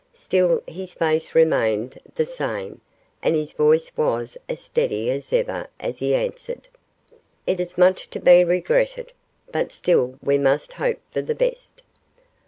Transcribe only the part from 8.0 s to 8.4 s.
to